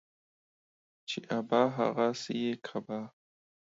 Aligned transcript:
چي 1.09 1.19
ابا، 1.37 1.61
هغه 1.77 2.07
سي 2.21 2.33
يې 2.43 2.53
کبا. 2.65 2.99